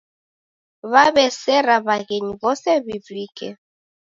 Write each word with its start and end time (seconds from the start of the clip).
W'aw'ew'esera 0.91 1.75
w'aghenyi 1.85 2.33
w'ose 2.41 2.71
w'ivike 2.85 3.49